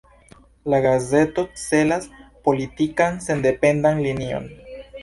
La 0.73 0.79
gazeto 0.85 1.45
celas 1.65 2.09
politikan 2.49 3.25
sendependan 3.29 4.07
linion. 4.09 4.55